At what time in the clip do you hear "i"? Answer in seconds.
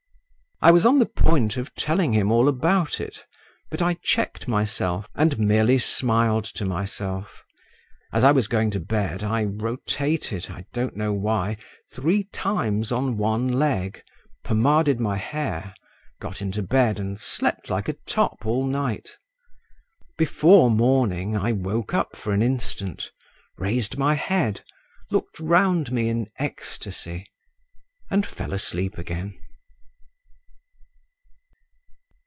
0.63-0.69, 3.81-3.95, 8.23-8.31, 9.23-9.43, 21.35-21.53